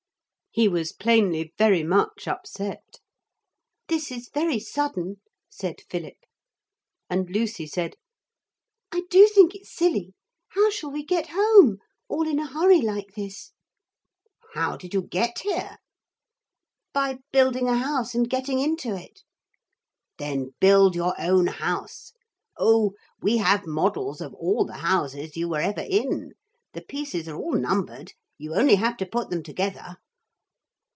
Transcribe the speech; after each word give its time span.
He 0.53 0.67
was 0.67 0.91
plainly 0.91 1.53
very 1.57 1.81
much 1.81 2.27
upset. 2.27 2.99
'This 3.87 4.11
is 4.11 4.29
very 4.33 4.59
sudden,' 4.59 5.21
said 5.49 5.79
Philip. 5.89 6.17
And 7.09 7.29
Lucy 7.29 7.65
said, 7.65 7.95
'I 8.91 9.03
do 9.09 9.27
think 9.29 9.55
it's 9.55 9.73
silly. 9.73 10.13
How 10.49 10.69
shall 10.69 10.91
we 10.91 11.05
get 11.05 11.29
home? 11.29 11.77
All 12.09 12.27
in 12.27 12.37
a 12.37 12.47
hurry, 12.51 12.81
like 12.81 13.13
this?' 13.15 13.53
'How 14.53 14.75
did 14.75 14.93
you 14.93 15.03
get 15.03 15.39
here?' 15.39 15.77
'By 16.93 17.19
building 17.31 17.69
a 17.69 17.77
house 17.77 18.13
and 18.13 18.29
getting 18.29 18.59
into 18.59 18.93
it.' 18.93 19.21
'Then 20.17 20.53
build 20.59 20.95
your 20.95 21.15
own 21.17 21.47
house. 21.47 22.11
Oh, 22.57 22.91
we 23.21 23.37
have 23.37 23.65
models 23.65 24.19
of 24.19 24.33
all 24.33 24.65
the 24.65 24.79
houses 24.83 25.37
you 25.37 25.47
were 25.47 25.61
ever 25.61 25.85
in. 25.89 26.33
The 26.73 26.81
pieces 26.81 27.29
are 27.29 27.37
all 27.37 27.53
numbered. 27.55 28.11
You 28.37 28.53
only 28.53 28.75
have 28.75 28.97
to 28.97 29.05
put 29.05 29.29
them 29.29 29.43
together.' 29.43 29.95